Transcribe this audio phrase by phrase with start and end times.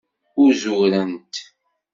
[0.43, 1.33] Uzurent.